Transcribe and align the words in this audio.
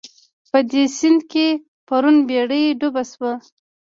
په 0.51 0.59
دې 0.71 0.83
سيند 0.97 1.21
کې 1.31 1.47
پرون 1.87 2.17
بېړۍ 2.27 2.63
ډوبه 2.79 3.03
شوه 3.11 3.33